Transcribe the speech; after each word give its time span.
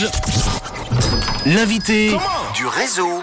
Rouge. 0.00 0.10
L'invité 1.46 2.16
du 2.54 2.66
réseau. 2.66 3.22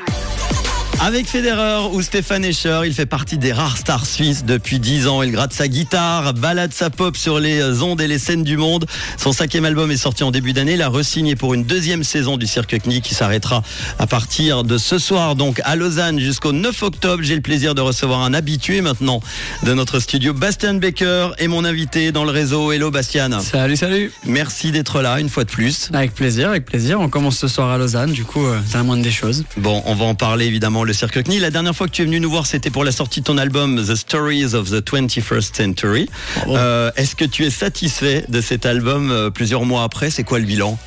Avec 1.00 1.28
Federer 1.28 1.94
ou 1.94 2.02
Stéphane 2.02 2.44
Escher, 2.44 2.82
il 2.86 2.94
fait 2.94 3.06
partie 3.06 3.38
des 3.38 3.54
rares 3.54 3.78
stars 3.78 4.06
suisses 4.06 4.44
depuis 4.46 4.80
10 4.80 5.08
ans. 5.08 5.22
Il 5.22 5.32
gratte 5.32 5.54
sa 5.54 5.68
guitare, 5.68 6.34
balade 6.34 6.74
sa 6.74 6.90
pop 6.90 7.16
sur 7.16 7.40
les 7.40 7.82
ondes 7.82 8.02
et 8.02 8.08
les 8.08 8.18
scènes 8.18 8.44
du 8.44 8.58
monde. 8.58 8.86
Son 9.18 9.32
cinquième 9.32 9.66
album 9.66 9.92
est 9.92 9.98
sorti 9.98 10.24
en 10.24 10.32
début 10.32 10.54
d'année. 10.54 10.74
Il 10.74 10.82
a 10.82 10.90
re-signé 10.90 11.36
pour 11.36 11.54
une 11.54 11.64
deuxième 11.64 12.04
saison 12.04 12.36
du 12.38 12.48
Cirque 12.48 12.76
Knie 12.84 13.02
qui 13.02 13.14
s'arrêtera 13.14 13.62
à 14.00 14.08
partir 14.08 14.64
de 14.64 14.78
ce 14.78 14.98
soir, 14.98 15.36
donc 15.36 15.62
à 15.66 15.76
Lausanne 15.76 16.20
jusqu'au 16.20 16.52
9 16.52 16.84
octobre. 16.84 17.24
J'ai 17.24 17.36
le 17.36 17.42
plaisir 17.42 17.76
de 17.76 17.82
recevoir 17.82 18.22
un 18.22 18.34
habitué 18.34 18.82
maintenant 18.82 19.22
de 19.64 19.74
notre 19.74 20.00
studio, 20.00 20.34
Bastian 20.34 20.76
Becker, 20.76 21.30
et 21.38 21.48
mon 21.48 21.64
invité 21.64 22.12
dans 22.12 22.26
le 22.26 22.32
réseau. 22.32 22.72
Hello 22.72 22.90
Bastian. 22.90 23.40
Salut, 23.40 23.78
salut. 23.78 24.12
Merci 24.26 24.72
d'être 24.72 25.02
là 25.02 25.20
une 25.20 25.30
fois 25.30 25.44
de 25.44 25.52
plus. 25.52 25.90
Avec 25.94 26.16
plaisir, 26.16 26.50
avec 26.50 26.66
plaisir. 26.66 27.00
On 27.00 27.10
commence 27.10 27.38
ce 27.38 27.48
soir 27.48 27.70
à 27.70 27.78
Lausanne, 27.78 28.12
du 28.12 28.26
coup, 28.26 28.46
euh, 28.46 28.60
c'est 28.68 28.78
la 28.78 28.84
moindre 28.84 29.04
des 29.04 29.12
choses. 29.12 29.46
Bon, 29.58 29.84
on 29.86 29.94
va 29.94 30.06
en 30.06 30.16
parler 30.16 30.46
évidemment, 30.46 30.84
le 30.88 30.94
Cirque 30.94 31.22
Knie. 31.24 31.40
La 31.40 31.52
dernière 31.52 31.76
fois 31.76 31.88
que 31.88 31.92
tu 31.92 32.02
es 32.02 32.06
venu 32.06 32.20
nous 32.20 32.30
voir, 32.30 32.46
c'était 32.46 32.70
pour 32.70 32.84
la 32.84 32.92
sortie 32.92 33.20
de 33.20 33.26
ton 33.26 33.38
album 33.38 33.76
The 33.86 33.96
Stories 33.96 34.56
of 34.56 34.72
the 34.72 34.82
21st 34.82 35.56
Century. 35.56 36.10
Euh, 36.48 36.92
Est-ce 36.96 37.16
que 37.16 37.26
tu 37.26 37.46
es 37.46 37.50
satisfait 37.50 38.24
de 38.30 38.40
cet 38.42 38.66
album 38.66 39.12
euh, 39.12 39.30
plusieurs 39.30 39.66
mois 39.66 39.84
après? 39.84 40.10
C'est 40.10 40.24
quoi 40.24 40.40
le 40.40 40.46
bilan? 40.46 40.80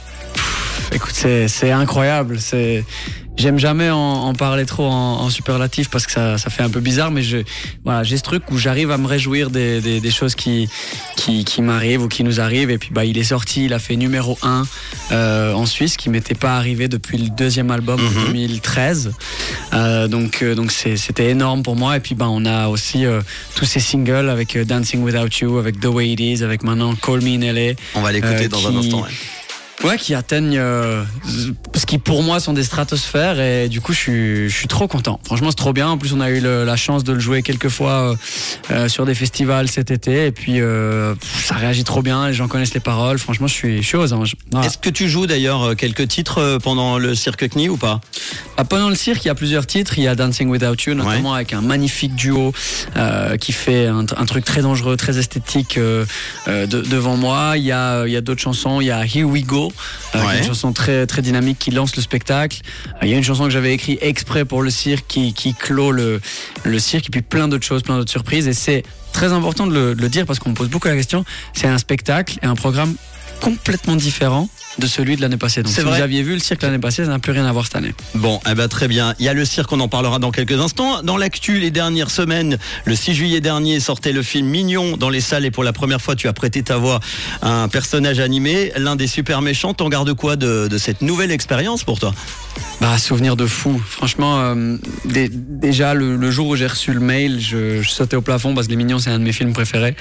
Écoute, 0.92 1.14
c'est 1.14 1.70
incroyable. 1.70 2.38
C'est 2.40 2.84
J'aime 3.36 3.58
jamais 3.58 3.88
en, 3.88 3.96
en 3.96 4.34
parler 4.34 4.66
trop 4.66 4.84
en, 4.86 5.20
en 5.22 5.30
superlatif 5.30 5.88
parce 5.88 6.04
que 6.04 6.12
ça, 6.12 6.36
ça 6.36 6.50
fait 6.50 6.62
un 6.62 6.68
peu 6.68 6.80
bizarre, 6.80 7.10
mais 7.10 7.22
je, 7.22 7.38
voilà, 7.84 8.02
j'ai 8.02 8.18
ce 8.18 8.22
truc 8.22 8.42
où 8.50 8.58
j'arrive 8.58 8.90
à 8.90 8.98
me 8.98 9.06
réjouir 9.06 9.48
des, 9.48 9.80
des, 9.80 9.98
des 10.00 10.10
choses 10.10 10.34
qui, 10.34 10.68
qui, 11.16 11.44
qui 11.46 11.62
m'arrivent 11.62 12.02
ou 12.02 12.08
qui 12.08 12.22
nous 12.22 12.38
arrivent. 12.38 12.70
Et 12.70 12.76
puis, 12.76 12.90
bah, 12.92 13.06
il 13.06 13.16
est 13.16 13.24
sorti, 13.24 13.64
il 13.64 13.72
a 13.72 13.78
fait 13.78 13.96
numéro 13.96 14.36
1 14.42 14.64
euh, 15.12 15.54
en 15.54 15.64
Suisse, 15.64 15.96
qui 15.96 16.10
m'était 16.10 16.34
pas 16.34 16.56
arrivé 16.58 16.86
depuis 16.88 17.16
le 17.16 17.30
deuxième 17.30 17.70
album 17.70 17.98
en 17.98 18.26
2013. 18.26 19.12
Euh, 19.72 20.06
donc, 20.06 20.42
euh, 20.42 20.54
donc 20.54 20.70
c'était 20.70 21.30
énorme 21.30 21.62
pour 21.62 21.76
moi. 21.76 21.96
Et 21.96 22.00
puis, 22.00 22.14
bah, 22.14 22.26
on 22.28 22.44
a 22.44 22.68
aussi 22.68 23.06
euh, 23.06 23.22
tous 23.54 23.64
ces 23.64 23.80
singles 23.80 24.28
avec 24.28 24.54
euh, 24.56 24.66
Dancing 24.66 25.02
Without 25.02 25.28
You, 25.40 25.56
avec 25.56 25.80
The 25.80 25.86
Way 25.86 26.10
It 26.10 26.20
Is, 26.20 26.42
avec 26.44 26.62
maintenant 26.62 26.94
Call 26.94 27.22
Me 27.22 27.36
in 27.42 27.52
LA. 27.54 27.72
On 27.94 28.02
va 28.02 28.12
l'écouter 28.12 28.44
Euh, 28.44 28.48
dans 28.48 28.66
un 28.68 28.76
instant. 28.76 29.02
ouais. 29.02 29.08
Ouais, 29.82 29.96
qui 29.96 30.14
atteignent 30.14 30.58
euh, 30.58 31.02
ce 31.74 31.86
qui 31.86 31.96
pour 31.96 32.22
moi 32.22 32.38
sont 32.38 32.52
des 32.52 32.64
stratosphères 32.64 33.40
et 33.40 33.68
du 33.70 33.80
coup 33.80 33.94
je 33.94 33.98
suis, 33.98 34.48
je 34.50 34.54
suis 34.54 34.68
trop 34.68 34.86
content. 34.88 35.18
Franchement 35.24 35.48
c'est 35.50 35.56
trop 35.56 35.72
bien. 35.72 35.88
En 35.88 35.96
plus 35.96 36.12
on 36.12 36.20
a 36.20 36.28
eu 36.28 36.40
le- 36.40 36.64
la 36.64 36.76
chance 36.76 37.02
de 37.02 37.14
le 37.14 37.18
jouer 37.20 37.42
quelques 37.42 37.70
fois 37.70 37.92
euh, 38.10 38.16
euh, 38.72 38.88
sur 38.88 39.06
des 39.06 39.14
festivals 39.14 39.68
cet 39.68 39.90
été 39.90 40.26
et 40.26 40.32
puis 40.32 40.60
euh, 40.60 41.14
ça 41.44 41.54
réagit 41.54 41.84
trop 41.84 42.02
bien. 42.02 42.28
Les 42.28 42.34
gens 42.34 42.46
connaissent 42.46 42.74
les 42.74 42.80
paroles. 42.80 43.18
Franchement 43.18 43.46
je 43.46 43.54
suis, 43.54 43.82
je 43.82 43.86
suis 43.86 43.96
aux 43.96 44.12
anges. 44.12 44.36
Voilà. 44.52 44.66
Est-ce 44.66 44.76
que 44.76 44.90
tu 44.90 45.08
joues 45.08 45.26
d'ailleurs 45.26 45.62
euh, 45.70 45.74
quelques 45.74 46.06
titres 46.08 46.38
euh, 46.38 46.58
pendant 46.58 46.98
le 46.98 47.14
Cirque 47.14 47.48
Knie 47.48 47.70
ou 47.70 47.78
pas? 47.78 48.00
Ah, 48.58 48.64
pendant 48.64 48.90
le 48.90 48.94
cirque, 48.94 49.24
il 49.24 49.28
y 49.28 49.30
a 49.30 49.34
plusieurs 49.34 49.66
titres. 49.66 49.94
Il 49.96 50.04
y 50.04 50.08
a 50.08 50.14
Dancing 50.14 50.50
Without 50.50 50.76
You, 50.86 50.92
notamment 50.94 51.32
avec 51.32 51.54
un 51.54 51.62
magnifique 51.62 52.14
duo 52.14 52.52
euh, 52.96 53.38
qui 53.38 53.52
fait 53.52 53.86
un, 53.86 54.00
un 54.00 54.26
truc 54.26 54.44
très 54.44 54.60
dangereux, 54.60 54.98
très 54.98 55.18
esthétique 55.18 55.78
de- 55.78 56.06
devant 56.66 57.16
moi. 57.16 57.54
Il 57.56 57.62
y 57.64 57.72
a, 57.72 58.04
il 58.06 58.12
y 58.12 58.16
a 58.16 58.20
d'autres 58.20 58.42
chansons. 58.42 58.82
Il 58.82 58.86
y 58.88 58.90
a 58.90 59.04
Here 59.06 59.24
We 59.24 59.44
Go, 59.44 59.69
est 60.14 60.18
Ouais. 60.18 60.38
une 60.38 60.44
chanson 60.44 60.72
très 60.72 61.06
très 61.06 61.22
dynamique 61.22 61.58
qui 61.58 61.70
lance 61.70 61.96
le 61.96 62.02
spectacle. 62.02 62.60
Il 63.02 63.08
y 63.08 63.14
a 63.14 63.16
une 63.16 63.24
chanson 63.24 63.44
que 63.44 63.50
j'avais 63.50 63.72
écrite 63.74 63.98
exprès 64.02 64.44
pour 64.44 64.62
le 64.62 64.70
cirque 64.70 65.04
qui, 65.08 65.32
qui 65.34 65.54
clôt 65.54 65.90
le, 65.92 66.20
le 66.64 66.78
cirque 66.78 67.06
et 67.06 67.10
puis 67.10 67.22
plein 67.22 67.48
d'autres 67.48 67.66
choses, 67.66 67.82
plein 67.82 67.96
d'autres 67.96 68.10
surprises. 68.10 68.46
Et 68.48 68.52
c'est 68.52 68.82
très 69.12 69.32
important 69.32 69.66
de 69.66 69.72
le, 69.74 69.94
de 69.94 70.00
le 70.02 70.08
dire 70.08 70.26
parce 70.26 70.38
qu'on 70.38 70.50
me 70.50 70.54
pose 70.54 70.68
beaucoup 70.68 70.88
la 70.88 70.96
question. 70.96 71.24
C'est 71.52 71.66
un 71.68 71.78
spectacle 71.78 72.38
et 72.42 72.46
un 72.46 72.54
programme 72.54 72.94
complètement 73.40 73.96
différent 73.96 74.48
de 74.78 74.86
celui 74.86 75.16
de 75.16 75.20
l'année 75.20 75.36
passée. 75.36 75.62
Donc 75.62 75.72
si 75.72 75.80
vrai. 75.80 75.96
vous 75.96 76.02
aviez 76.02 76.22
vu 76.22 76.32
le 76.34 76.38
cirque 76.38 76.62
l'année 76.62 76.78
passée, 76.78 77.04
ça 77.04 77.10
n'a 77.10 77.18
plus 77.18 77.32
rien 77.32 77.44
à 77.44 77.52
voir 77.52 77.64
cette 77.66 77.76
année. 77.76 77.92
Bon, 78.14 78.40
eh 78.50 78.54
ben 78.54 78.68
très 78.68 78.88
bien. 78.88 79.14
Il 79.18 79.24
y 79.24 79.28
a 79.28 79.34
le 79.34 79.44
cirque, 79.44 79.72
on 79.72 79.80
en 79.80 79.88
parlera 79.88 80.18
dans 80.18 80.30
quelques 80.30 80.58
instants. 80.60 81.02
Dans 81.02 81.16
l'actu, 81.16 81.58
les 81.58 81.70
dernières 81.70 82.10
semaines, 82.10 82.56
le 82.84 82.94
6 82.94 83.14
juillet 83.14 83.40
dernier, 83.40 83.80
sortait 83.80 84.12
le 84.12 84.22
film 84.22 84.46
Mignon 84.48 84.96
dans 84.96 85.08
les 85.10 85.20
salles 85.20 85.44
et 85.44 85.50
pour 85.50 85.64
la 85.64 85.72
première 85.72 86.00
fois, 86.00 86.14
tu 86.16 86.28
as 86.28 86.32
prêté 86.32 86.62
ta 86.62 86.76
voix 86.76 87.00
à 87.42 87.62
un 87.62 87.68
personnage 87.68 88.20
animé, 88.20 88.72
l'un 88.76 88.96
des 88.96 89.06
super 89.08 89.42
méchants. 89.42 89.74
T'en 89.74 89.88
gardes 89.88 90.14
quoi 90.14 90.36
de, 90.36 90.68
de 90.68 90.78
cette 90.78 91.02
nouvelle 91.02 91.30
expérience 91.32 91.82
pour 91.84 91.98
toi? 91.98 92.14
Bah, 92.80 92.96
souvenir 92.96 93.36
de 93.36 93.46
fou. 93.46 93.80
Franchement, 93.86 94.40
euh, 94.40 94.76
dé- 95.04 95.28
déjà 95.30 95.92
le, 95.94 96.16
le 96.16 96.30
jour 96.30 96.46
où 96.48 96.56
j'ai 96.56 96.66
reçu 96.66 96.92
le 96.94 97.00
mail, 97.00 97.38
je, 97.40 97.82
je 97.82 97.90
sautais 97.90 98.16
au 98.16 98.22
plafond 98.22 98.54
parce 98.54 98.66
que 98.66 98.70
Les 98.72 98.76
Mignons, 98.76 98.98
c'est 98.98 99.10
un 99.10 99.18
de 99.18 99.24
mes 99.24 99.32
films 99.32 99.52
préférés. 99.52 99.94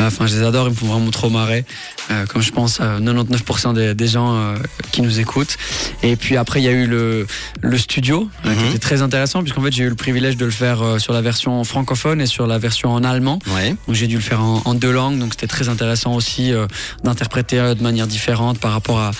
Euh, 0.00 0.06
Enfin, 0.06 0.26
je 0.26 0.36
les 0.36 0.42
adore, 0.42 0.66
ils 0.66 0.70
me 0.70 0.74
font 0.76 0.86
vraiment 0.86 1.10
trop 1.10 1.30
marrer. 1.30 1.64
Euh, 2.10 2.26
comme 2.26 2.42
je 2.42 2.50
pense 2.52 2.80
à 2.80 2.98
99% 3.00 3.72
des, 3.74 3.94
des 3.94 4.01
gens 4.08 4.34
euh, 4.36 4.56
qui 4.92 5.02
nous 5.02 5.20
écoutent. 5.20 5.56
Et 6.02 6.16
puis 6.16 6.36
après, 6.36 6.60
il 6.60 6.64
y 6.64 6.68
a 6.68 6.72
eu 6.72 6.86
le, 6.86 7.26
le 7.60 7.78
studio, 7.78 8.28
euh, 8.46 8.54
qui 8.54 8.60
Mhm. 8.62 8.68
était 8.70 8.78
très 8.78 9.02
intéressant, 9.02 9.42
puisqu'en 9.42 9.62
fait, 9.62 9.72
j'ai 9.72 9.84
eu 9.84 9.88
le 9.88 9.94
privilège 9.94 10.36
de 10.36 10.44
le 10.44 10.50
faire 10.50 10.82
euh, 10.82 10.98
sur 10.98 11.12
la 11.12 11.20
version 11.20 11.62
francophone 11.64 12.20
et 12.20 12.26
sur 12.26 12.46
la 12.46 12.58
version 12.58 12.90
en 12.92 13.04
allemand. 13.04 13.38
Ouais. 13.54 13.70
Donc 13.86 13.96
j'ai 13.96 14.06
dû 14.06 14.16
le 14.16 14.22
faire 14.22 14.42
en, 14.42 14.62
en 14.64 14.74
deux 14.74 14.92
langues, 14.92 15.18
donc 15.18 15.32
c'était 15.34 15.46
très 15.46 15.68
intéressant 15.68 16.14
aussi 16.14 16.52
euh, 16.52 16.66
d'interpréter 17.04 17.74
de 17.74 17.82
manière 17.82 18.06
différente 18.06 18.58
par 18.58 18.72
rapport 18.72 18.98
à, 18.98 19.10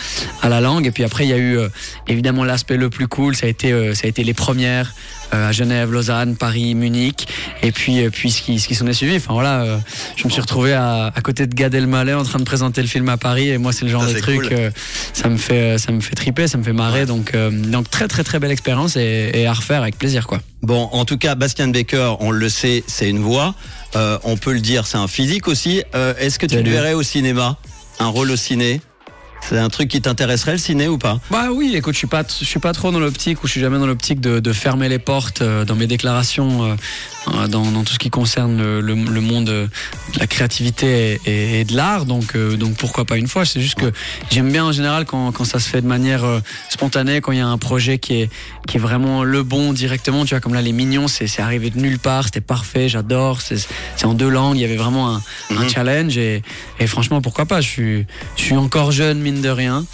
à 0.42 0.48
la 0.48 0.60
langue. 0.60 0.86
Et 0.86 0.90
puis 0.90 1.04
après 1.04 1.24
il 1.24 1.30
y 1.30 1.32
a 1.34 1.38
eu 1.38 1.58
évidemment 2.08 2.44
l'aspect 2.44 2.76
le 2.76 2.90
plus 2.90 3.08
cool, 3.08 3.34
ça 3.36 3.46
a 3.46 3.48
été 3.48 3.94
ça 3.94 4.02
a 4.04 4.08
été 4.08 4.24
les 4.24 4.34
premières 4.34 4.92
à 5.32 5.50
Genève, 5.50 5.90
Lausanne, 5.90 6.36
Paris, 6.36 6.74
Munich, 6.76 7.26
et 7.62 7.72
puis 7.72 8.04
euh, 8.04 8.10
puis 8.10 8.30
ce 8.30 8.42
qui 8.42 8.60
ce 8.60 8.68
qui 8.68 8.74
s'en 8.74 8.86
est 8.86 8.92
suivi. 8.92 9.16
Enfin 9.16 9.32
voilà, 9.32 9.62
euh, 9.62 9.78
je 10.16 10.24
me 10.24 10.30
suis 10.30 10.40
retrouvé 10.40 10.74
à, 10.74 11.06
à 11.14 11.20
côté 11.22 11.46
de 11.46 11.54
Gad 11.54 11.74
Elmaleh 11.74 12.14
en 12.14 12.22
train 12.22 12.38
de 12.38 12.44
présenter 12.44 12.82
le 12.82 12.88
film 12.88 13.08
à 13.08 13.16
Paris, 13.16 13.48
et 13.48 13.58
moi 13.58 13.72
c'est 13.72 13.84
le 13.84 13.90
genre 13.90 14.04
Ça, 14.06 14.12
de 14.12 14.18
truc, 14.20 14.42
cool. 14.42 14.52
euh, 14.52 14.70
ça 15.12 15.28
me 15.28 15.36
fait 15.38 15.78
ça 15.78 15.90
me 15.90 16.00
fait 16.00 16.14
triper, 16.14 16.46
ça 16.48 16.58
me 16.58 16.62
fait 16.62 16.72
marrer. 16.72 17.00
Ouais. 17.00 17.06
Donc 17.06 17.34
euh, 17.34 17.50
donc 17.50 17.90
très 17.90 18.06
très 18.08 18.22
très 18.24 18.38
belle 18.38 18.52
expérience 18.52 18.96
et, 18.96 19.30
et 19.34 19.46
à 19.46 19.52
refaire 19.52 19.82
avec 19.82 19.98
plaisir 19.98 20.26
quoi. 20.26 20.40
Bon, 20.62 20.88
en 20.92 21.04
tout 21.04 21.16
cas, 21.18 21.34
Bastien 21.34 21.66
Baker, 21.68 22.14
on 22.20 22.30
le 22.30 22.48
sait, 22.48 22.84
c'est 22.86 23.08
une 23.10 23.18
voix. 23.18 23.56
Euh, 23.96 24.16
on 24.22 24.36
peut 24.36 24.52
le 24.52 24.60
dire, 24.60 24.86
c'est 24.86 24.96
un 24.96 25.08
physique 25.08 25.48
aussi. 25.48 25.82
Euh, 25.96 26.14
Est-ce 26.20 26.38
que 26.38 26.46
tu 26.46 26.54
Salut. 26.54 26.70
verrais 26.70 26.92
au 26.94 27.02
cinéma? 27.02 27.56
Un 27.98 28.06
rôle 28.06 28.30
au 28.30 28.36
ciné? 28.36 28.80
C'est 29.48 29.58
un 29.58 29.68
truc 29.68 29.88
qui 29.88 30.00
t'intéresserait 30.00 30.52
le 30.52 30.58
ciné 30.58 30.88
ou 30.88 30.98
pas? 30.98 31.20
Bah 31.30 31.48
oui, 31.52 31.72
écoute, 31.74 31.92
je 31.94 31.98
suis 31.98 32.06
pas, 32.06 32.22
je 32.26 32.44
suis 32.44 32.60
pas 32.60 32.72
trop 32.72 32.90
dans 32.90 33.00
l'optique 33.00 33.42
ou 33.42 33.46
je 33.46 33.52
suis 33.52 33.60
jamais 33.60 33.78
dans 33.78 33.86
l'optique 33.86 34.20
de, 34.20 34.40
de 34.40 34.52
fermer 34.52 34.88
les 34.88 34.98
portes 35.00 35.42
euh, 35.42 35.64
dans 35.64 35.74
mes 35.74 35.86
déclarations, 35.86 36.64
euh, 36.64 36.74
euh, 37.34 37.48
dans, 37.48 37.70
dans 37.70 37.82
tout 37.84 37.92
ce 37.92 37.98
qui 37.98 38.08
concerne 38.08 38.56
le, 38.56 38.80
le- 38.80 38.94
le 38.94 39.20
monde 39.20 39.44
de 39.46 39.68
la 40.18 40.26
créativité 40.26 41.20
et, 41.26 41.64
de 41.64 41.76
l'art. 41.76 42.06
Donc, 42.06 42.36
donc 42.36 42.76
pourquoi 42.76 43.04
pas 43.04 43.16
une 43.18 43.26
fois 43.26 43.44
C'est 43.44 43.60
juste 43.60 43.74
que 43.78 43.92
j'aime 44.30 44.50
bien 44.50 44.64
en 44.64 44.72
général 44.72 45.04
quand, 45.04 45.32
quand 45.32 45.44
ça 45.44 45.58
se 45.58 45.68
fait 45.68 45.82
de 45.82 45.86
manière 45.86 46.24
spontanée, 46.70 47.20
quand 47.20 47.32
il 47.32 47.38
y 47.38 47.42
a 47.42 47.46
un 47.46 47.58
projet 47.58 47.98
qui 47.98 48.22
est, 48.22 48.30
qui 48.68 48.76
est 48.76 48.80
vraiment 48.80 49.24
le 49.24 49.42
bon 49.42 49.72
directement. 49.72 50.24
Tu 50.24 50.30
vois, 50.34 50.40
comme 50.40 50.54
là, 50.54 50.62
les 50.62 50.72
mignons, 50.72 51.08
c'est 51.08 51.26
c'est 51.26 51.42
arrivé 51.42 51.68
de 51.70 51.78
nulle 51.78 51.98
part, 51.98 52.24
c'était 52.26 52.40
parfait, 52.40 52.88
j'adore. 52.88 53.40
C'est 53.40 53.58
c'est 53.96 54.06
en 54.06 54.14
deux 54.14 54.28
langues, 54.30 54.56
il 54.56 54.62
y 54.62 54.64
avait 54.64 54.76
vraiment 54.76 55.16
un, 55.16 55.22
un 55.50 55.62
Mhm. 55.64 55.68
challenge 55.68 56.16
et, 56.16 56.42
et 56.78 56.86
franchement, 56.86 57.20
pourquoi 57.20 57.44
pas 57.46 57.60
Je 57.60 57.68
suis, 57.68 58.06
je 58.36 58.42
suis 58.42 58.56
encore 58.56 58.92
jeune 58.92 59.20
de 59.40 59.48
rien. 59.48 59.84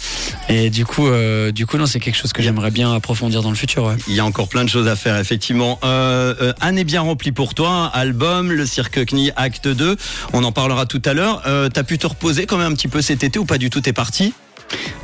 Et 0.49 0.69
du 0.69 0.85
coup, 0.85 1.07
euh, 1.07 1.51
du 1.51 1.65
coup, 1.65 1.77
non, 1.77 1.85
c'est 1.85 1.99
quelque 1.99 2.15
chose 2.15 2.33
que 2.33 2.41
j'aimerais 2.41 2.71
bien 2.71 2.93
approfondir 2.93 3.41
dans 3.41 3.49
le 3.49 3.55
futur. 3.55 3.95
Il 4.07 4.15
y 4.15 4.19
a 4.19 4.25
encore 4.25 4.47
plein 4.49 4.63
de 4.63 4.69
choses 4.69 4.87
à 4.87 4.95
faire, 4.95 5.17
effectivement. 5.17 5.79
Euh, 5.83 6.33
euh, 6.41 6.53
année 6.59 6.83
bien 6.83 7.01
remplie 7.01 7.31
pour 7.31 7.53
toi, 7.53 7.85
album, 7.93 8.51
le 8.51 8.65
Cirque 8.65 9.05
Knie, 9.05 9.31
acte 9.35 9.67
2. 9.67 9.95
On 10.33 10.43
en 10.43 10.51
parlera 10.51 10.85
tout 10.85 11.01
à 11.05 11.13
l'heure. 11.13 11.43
Euh, 11.45 11.69
T'as 11.69 11.83
pu 11.83 11.97
te 11.97 12.07
reposer 12.07 12.45
quand 12.45 12.57
même 12.57 12.71
un 12.71 12.75
petit 12.75 12.87
peu 12.87 13.01
cet 13.01 13.23
été 13.23 13.39
ou 13.39 13.45
pas 13.45 13.57
du 13.57 13.69
tout? 13.69 13.81
T'es 13.81 13.93
parti? 13.93 14.33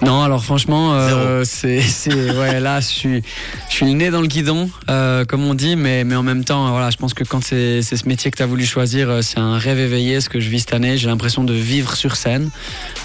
Non, 0.01 0.21
alors 0.21 0.43
franchement, 0.43 0.93
euh, 0.93 1.43
c'est, 1.45 1.81
c'est, 1.81 2.13
ouais, 2.13 2.59
là, 2.59 2.79
je 2.79 2.85
suis, 2.85 3.23
je 3.69 3.73
suis 3.73 3.85
le 3.85 3.93
nez 3.93 4.09
dans 4.11 4.21
le 4.21 4.27
guidon, 4.27 4.69
euh, 4.89 5.25
comme 5.25 5.43
on 5.43 5.53
dit, 5.55 5.75
mais, 5.75 6.03
mais 6.03 6.15
en 6.15 6.21
même 6.21 6.43
temps, 6.43 6.69
voilà, 6.69 6.91
je 6.91 6.97
pense 6.97 7.13
que 7.13 7.23
quand 7.23 7.43
c'est, 7.43 7.81
c'est 7.81 7.97
ce 7.97 8.07
métier 8.07 8.29
que 8.29 8.37
tu 8.37 8.43
as 8.43 8.45
voulu 8.45 8.65
choisir, 8.65 9.09
euh, 9.09 9.21
c'est 9.21 9.39
un 9.39 9.57
rêve 9.57 9.79
éveillé, 9.79 10.21
ce 10.21 10.29
que 10.29 10.39
je 10.39 10.49
vis 10.49 10.59
cette 10.59 10.73
année. 10.73 10.97
J'ai 10.97 11.07
l'impression 11.07 11.43
de 11.43 11.53
vivre 11.53 11.95
sur 11.95 12.15
scène, 12.15 12.49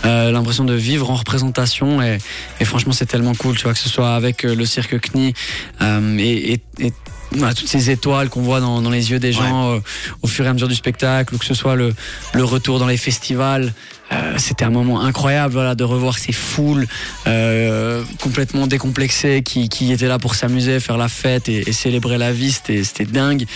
euh, 0.05 0.31
l'impression 0.31 0.65
de 0.65 0.75
vivre 0.75 1.11
en 1.11 1.15
représentation, 1.15 2.03
et, 2.03 2.19
et 2.61 2.65
franchement, 2.65 2.93
c'est 2.93 3.07
tellement 3.07 3.35
cool, 3.35 3.57
tu 3.57 3.63
vois, 3.63 3.73
que 3.73 3.79
ce 3.79 3.89
soit 3.89 4.15
avec 4.15 4.43
le 4.43 4.65
cirque 4.67 5.01
Knie 5.01 5.33
euh, 5.81 6.19
et, 6.19 6.53
et, 6.55 6.61
et 6.87 6.93
voilà, 7.33 7.55
toutes 7.55 7.69
ces 7.69 7.91
étoiles 7.91 8.29
qu'on 8.29 8.43
voit 8.43 8.61
dans, 8.61 8.83
dans 8.83 8.91
les 8.91 9.13
yeux 9.13 9.21
des 9.21 9.33
gens 9.33 9.75
euh, 9.75 9.79
au 10.23 10.27
fur 10.27 10.45
et 10.45 10.49
à 10.49 10.53
mesure 10.53 10.69
du 10.69 10.75
spectacle, 10.75 11.35
ou 11.35 11.39
que 11.39 11.45
ce 11.45 11.55
soit 11.55 11.77
le, 11.77 11.95
le 12.35 12.45
retour 12.45 12.79
dans 12.81 12.89
les 12.89 12.97
festivals. 12.97 13.73
Euh, 14.13 14.35
c'était 14.39 14.65
un 14.65 14.71
moment 14.71 15.01
incroyable 15.03 15.53
voilà, 15.53 15.75
de 15.75 15.85
revoir 15.85 16.19
ces 16.19 16.33
foules 16.33 16.87
euh, 17.27 18.03
complètement 18.21 18.67
décomplexées 18.67 19.43
qui, 19.43 19.69
qui 19.69 19.93
étaient 19.93 20.09
là 20.09 20.19
pour 20.19 20.35
s'amuser, 20.35 20.81
faire 20.81 20.97
la 20.97 21.09
fête 21.09 21.49
et, 21.49 21.69
et 21.69 21.73
célébrer 21.73 22.19
la 22.19 22.33
vie. 22.33 22.51
C'était 22.53 22.83
c'était 22.85 23.05
dingue. 23.05 23.47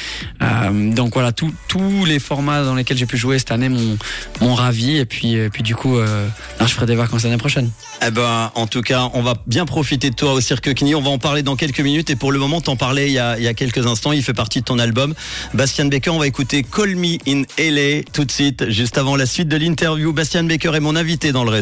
Euh, 0.43 0.93
donc 0.93 1.15
voilà, 1.15 1.33
tout- 1.33 1.53
tous 1.69 2.05
les 2.05 2.19
formats 2.19 2.63
dans 2.65 2.75
lesquels 2.75 2.97
j'ai 2.97 3.07
pu 3.07 3.17
jouer 3.17 3.39
cette 3.39 3.51
année 3.51 3.69
m'ont 3.69 3.99
m'ont 4.41 4.55
ravi. 4.55 4.97
Et 4.97 5.05
puis, 5.07 5.35
et 5.35 5.51
puis 5.51 5.63
du 5.63 5.75
coup, 5.75 5.99
euh, 5.99 6.27
là, 6.61 6.67
je 6.67 6.73
ferai 6.75 6.87
des 6.87 6.95
vacances 6.95 7.25
l'année 7.25 7.37
prochaine. 7.37 7.71
Eh 8.07 8.11
ben, 8.11 8.53
en 8.55 8.67
tout 8.67 8.83
cas, 8.83 9.11
on 9.15 9.23
va 9.23 9.35
bien 9.47 9.65
profiter 9.67 10.11
de 10.11 10.15
toi 10.15 10.33
au 10.35 10.41
Cirque 10.41 10.73
Knie. 10.75 10.95
On 10.95 11.01
va 11.03 11.11
en 11.11 11.19
parler 11.19 11.43
dans 11.43 11.57
quelques 11.57 11.81
minutes. 11.81 12.11
Et 12.11 12.17
pour 12.17 12.31
le 12.33 12.39
moment, 12.39 12.61
t'en 12.61 12.77
parlais 12.77 13.07
il 13.09 13.13
y, 13.15 13.19
a, 13.19 13.37
il 13.39 13.45
y 13.45 13.49
a 13.49 13.55
quelques 13.55 13.87
instants. 13.87 14.13
Il 14.13 14.23
fait 14.23 14.35
partie 14.35 14.61
de 14.61 14.65
ton 14.65 14.79
album. 14.79 15.15
Bastien 15.53 15.87
Baker, 15.87 16.11
on 16.11 16.19
va 16.19 16.27
écouter 16.27 16.63
Call 16.63 16.95
Me 16.97 17.17
in 17.27 17.43
LA 17.59 18.03
tout 18.13 18.25
de 18.25 18.31
suite, 18.31 18.71
juste 18.71 18.99
avant 18.99 19.17
la 19.17 19.27
suite 19.27 19.49
de 19.49 19.57
l'interview. 19.57 20.13
Bastien 20.13 20.44
Baker 20.49 20.73
est 20.75 20.81
mon 20.81 20.97
invité 20.97 21.33
dans 21.33 21.45
le 21.45 21.51
réseau. 21.51 21.53